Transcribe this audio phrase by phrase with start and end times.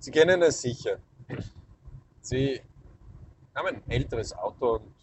[0.00, 0.98] Sie kennen es sicher.
[2.22, 2.62] Sie
[3.54, 4.94] haben ein älteres Auto und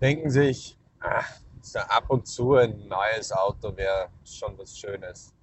[0.00, 5.34] denken sich, ach, so ab und zu ein neues Auto wäre schon was Schönes.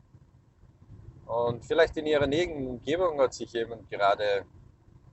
[1.28, 4.46] Und vielleicht in Ihrer näheren Umgebung hat sich jemand gerade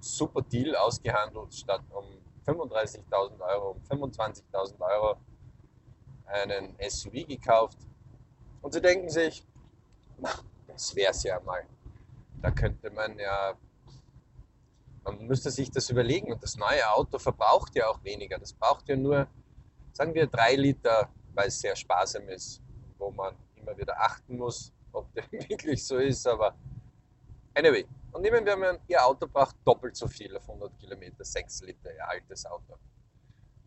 [0.00, 2.06] super Deal ausgehandelt, statt um
[2.46, 5.16] 35.000 Euro, um 25.000 Euro
[6.24, 7.78] einen SUV gekauft.
[8.62, 9.46] Und Sie denken sich,
[10.66, 11.66] das wäre es ja mal.
[12.42, 13.54] Da könnte man ja,
[15.04, 16.32] man müsste sich das überlegen.
[16.32, 18.38] Und das neue Auto verbraucht ja auch weniger.
[18.38, 19.26] Das braucht ja nur,
[19.92, 22.62] sagen wir, drei Liter, weil es sehr sparsam ist,
[22.98, 26.26] wo man immer wieder achten muss, ob der wirklich so ist.
[26.26, 26.54] Aber
[27.54, 31.62] anyway, und nehmen wir mal, Ihr Auto braucht doppelt so viel auf 100 Kilometer, 6
[31.62, 32.76] Liter, Ihr altes Auto.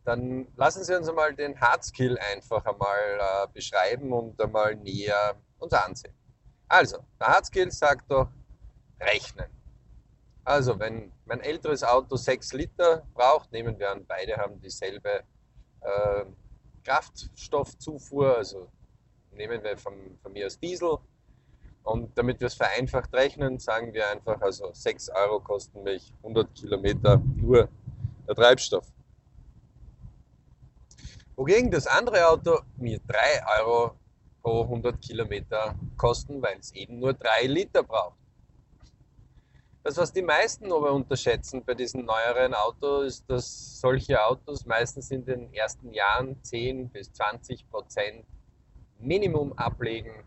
[0.03, 5.73] Dann lassen Sie uns einmal den Hardskill einfach einmal äh, beschreiben und einmal näher uns
[5.73, 6.13] ansehen.
[6.67, 8.29] Also, der Hardskill sagt doch,
[9.01, 9.47] rechnen.
[10.43, 15.23] Also, wenn mein älteres Auto 6 Liter braucht, nehmen wir an, beide haben dieselbe
[15.81, 16.25] äh,
[16.83, 18.67] Kraftstoffzufuhr, also
[19.31, 20.97] nehmen wir von, von mir aus Diesel.
[21.83, 26.53] Und damit wir es vereinfacht rechnen, sagen wir einfach, also 6 Euro kosten mich 100
[26.53, 27.69] Kilometer nur
[28.27, 28.87] der Treibstoff.
[31.35, 33.17] Wogegen das andere Auto mir 3
[33.59, 33.95] Euro
[34.43, 38.20] pro 100 Kilometer kosten, weil es eben nur 3 Liter braucht.
[39.83, 45.09] Das, was die meisten aber unterschätzen bei diesen neueren Autos, ist, dass solche Autos meistens
[45.09, 48.25] in den ersten Jahren 10 bis 20 Prozent
[48.99, 50.23] Minimum ablegen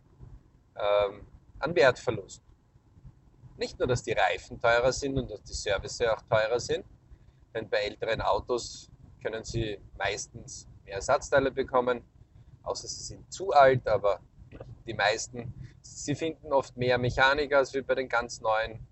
[0.74, 1.26] ähm,
[1.60, 2.42] an Wertverlust.
[3.56, 6.84] Nicht nur, dass die Reifen teurer sind und dass die Service auch teurer sind,
[7.54, 8.90] denn bei älteren Autos
[9.22, 12.02] können sie meistens mehr Ersatzteile bekommen,
[12.64, 14.18] außer sie sind zu alt, aber
[14.84, 18.84] die meisten, sie finden oft mehr Mechaniker als wie bei den ganz neuen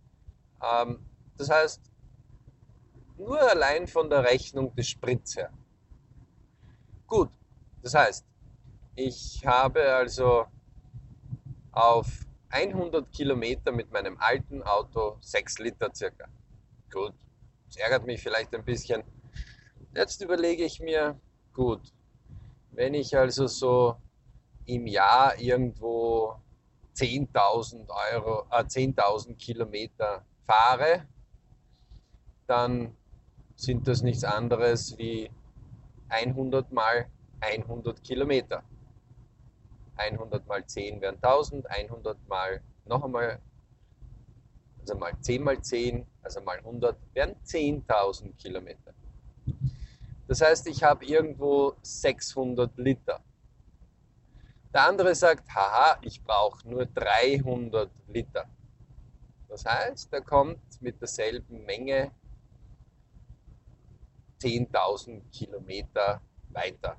[1.37, 1.81] das heißt,
[3.19, 5.53] nur allein von der Rechnung des Sprits her.
[7.07, 7.31] Gut,
[7.83, 8.25] das heißt,
[8.95, 10.47] ich habe also
[11.73, 16.29] auf 100 Kilometer mit meinem alten Auto 6 Liter circa.
[16.91, 17.15] Gut,
[17.67, 19.03] das ärgert mich vielleicht ein bisschen.
[19.95, 21.19] Jetzt überlege ich mir,
[21.53, 21.93] gut,
[22.71, 23.97] wenn ich also so
[24.67, 26.37] im Jahr irgendwo
[26.95, 31.07] 10.000 Euro, äh, 10.000 Kilometer fahre,
[32.47, 32.97] dann
[33.57, 35.31] sind das nichts anderes wie
[36.09, 37.07] 100 mal
[37.41, 38.63] 100 Kilometer.
[39.97, 43.41] 100 mal 10 wären 1000, 100 mal noch einmal,
[44.81, 48.95] also mal 10 mal 10, also mal 100, wären 10.000 Kilometer.
[50.29, 53.21] Das heißt, ich habe irgendwo 600 Liter.
[54.73, 58.47] Der andere sagt, haha, ich brauche nur 300 Liter.
[59.53, 62.11] Das heißt, er kommt mit derselben Menge
[64.41, 66.97] 10.000 Kilometer weiter.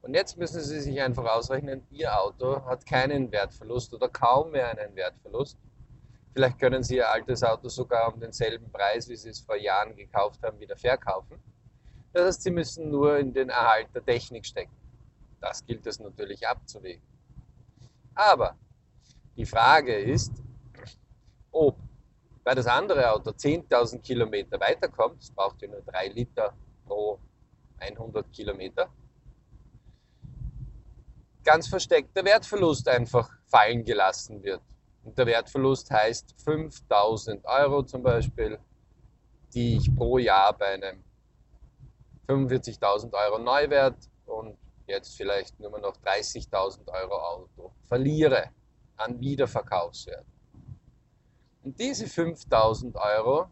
[0.00, 4.70] Und jetzt müssen Sie sich einfach ausrechnen, Ihr Auto hat keinen Wertverlust oder kaum mehr
[4.70, 5.58] einen Wertverlust.
[6.32, 9.94] Vielleicht können Sie Ihr altes Auto sogar um denselben Preis, wie Sie es vor Jahren
[9.94, 11.42] gekauft haben, wieder verkaufen.
[12.14, 14.74] Das heißt, Sie müssen nur in den Erhalt der Technik stecken.
[15.42, 17.02] Das gilt es natürlich abzuwägen.
[18.14, 18.56] Aber
[19.36, 20.43] die Frage ist,
[21.54, 21.76] ob
[22.44, 26.52] weil das andere Auto 10.000 Kilometer weiterkommt, es braucht ja nur 3 Liter
[26.86, 27.18] pro
[27.78, 28.90] 100 Kilometer,
[31.42, 34.60] ganz versteckt der Wertverlust einfach fallen gelassen wird.
[35.04, 38.58] Und der Wertverlust heißt 5000 Euro zum Beispiel,
[39.54, 41.02] die ich pro Jahr bei einem
[42.28, 44.56] 45.000 Euro Neuwert und
[44.86, 48.50] jetzt vielleicht nur noch 30.000 Euro Auto verliere
[48.96, 50.24] an Wiederverkaufswert.
[51.64, 53.46] Und diese 5000 Euro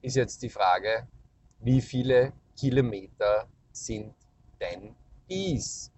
[0.00, 1.06] ist jetzt die Frage,
[1.58, 4.14] wie viele Kilometer sind
[4.58, 4.96] denn
[5.28, 5.92] dies?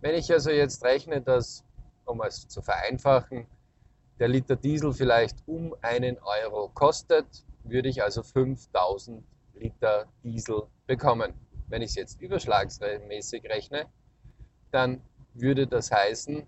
[0.00, 1.64] Wenn ich also jetzt rechne, dass,
[2.04, 3.48] um es zu vereinfachen,
[4.20, 7.26] der Liter Diesel vielleicht um einen Euro kostet,
[7.64, 9.24] würde ich also 5000
[9.54, 11.34] Liter Diesel bekommen.
[11.66, 13.86] Wenn ich es jetzt überschlagsmäßig rechne,
[14.70, 15.02] dann
[15.34, 16.46] würde das heißen,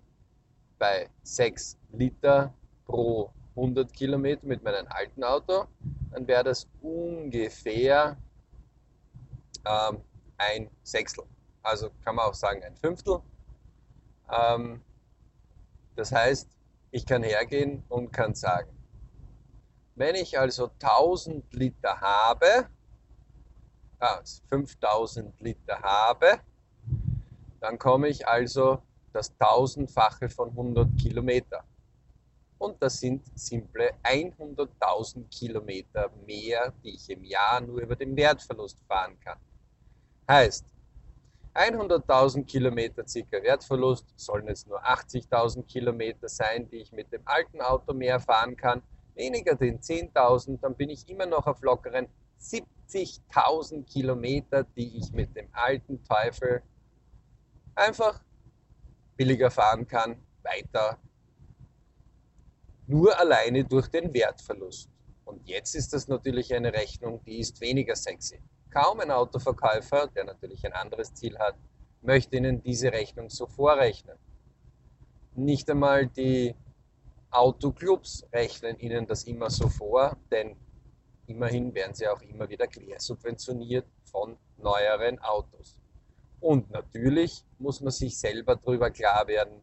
[0.79, 2.53] bei 6 Liter
[2.85, 5.65] pro 100 Kilometer mit meinem alten Auto,
[6.11, 8.17] dann wäre das ungefähr
[9.65, 10.01] ähm,
[10.37, 11.25] ein Sechstel.
[11.61, 13.19] Also kann man auch sagen ein Fünftel.
[14.31, 14.81] Ähm,
[15.95, 16.49] das heißt,
[16.89, 18.75] ich kann hergehen und kann sagen,
[19.95, 22.67] wenn ich also 1000 Liter habe,
[23.99, 26.39] ah, 5000 Liter habe,
[27.59, 28.81] dann komme ich also
[29.13, 31.63] das tausendfache von 100 Kilometer.
[32.61, 38.83] Und das sind simple 100.000 Kilometer mehr, die ich im Jahr nur über den Wertverlust
[38.87, 39.39] fahren kann.
[40.29, 40.67] Heißt,
[41.55, 47.61] 100.000 Kilometer circa Wertverlust, sollen es nur 80.000 Kilometer sein, die ich mit dem alten
[47.61, 48.83] Auto mehr fahren kann,
[49.15, 52.09] weniger den 10.000, dann bin ich immer noch auf lockeren
[52.39, 56.61] 70.000 Kilometer, die ich mit dem alten Teufel
[57.73, 58.21] einfach
[59.17, 60.99] billiger fahren kann, weiter.
[62.91, 64.89] Nur alleine durch den Wertverlust.
[65.23, 68.41] Und jetzt ist das natürlich eine Rechnung, die ist weniger sexy.
[68.69, 71.55] Kaum ein Autoverkäufer, der natürlich ein anderes Ziel hat,
[72.01, 74.17] möchte Ihnen diese Rechnung so vorrechnen.
[75.35, 76.53] Nicht einmal die
[77.29, 80.57] Autoclubs rechnen Ihnen das immer so vor, denn
[81.27, 85.79] immerhin werden sie auch immer wieder quersubventioniert von neueren Autos.
[86.41, 89.61] Und natürlich muss man sich selber darüber klar werden,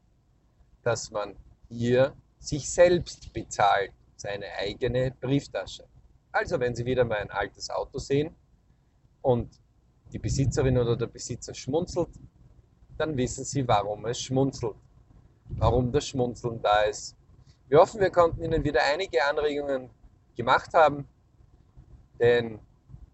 [0.82, 1.36] dass man
[1.68, 5.84] hier sich selbst bezahlt, seine eigene Brieftasche.
[6.32, 8.34] Also wenn Sie wieder mal ein altes Auto sehen
[9.22, 9.60] und
[10.12, 12.10] die Besitzerin oder der Besitzer schmunzelt,
[12.96, 14.76] dann wissen Sie, warum es schmunzelt,
[15.50, 17.16] warum das Schmunzeln da ist.
[17.68, 19.90] Wir hoffen, wir konnten Ihnen wieder einige Anregungen
[20.36, 21.06] gemacht haben,
[22.18, 22.58] denn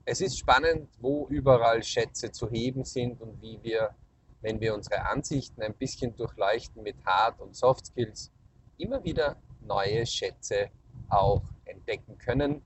[0.04, 3.94] es ist spannend, wo überall Schätze zu heben sind und wie wir,
[4.42, 8.30] wenn wir unsere Ansichten ein bisschen durchleuchten mit Hard- und Soft Skills,
[8.78, 10.70] immer wieder neue Schätze
[11.08, 12.62] auch entdecken können,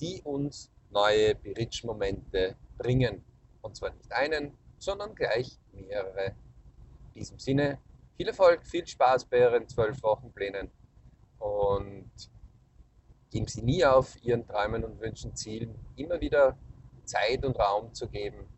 [0.00, 3.24] die uns neue Berichtsmomente bringen.
[3.62, 6.34] Und zwar nicht einen, sondern gleich mehrere.
[7.06, 7.78] In diesem Sinne,
[8.16, 10.70] viel Erfolg, viel Spaß bei Ihren zwölf Wochenplänen
[11.38, 12.10] und
[13.30, 16.56] geben Sie nie auf, Ihren Träumen und Wünschen, Zielen immer wieder
[17.04, 18.48] Zeit und Raum zu geben,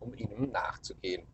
[0.00, 1.26] um ihnen nachzugehen.